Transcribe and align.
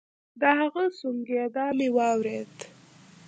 د 0.39 0.41
هغه 0.59 0.83
سونګېدا 0.99 1.65
مې 1.77 1.87
واورېد. 1.95 2.55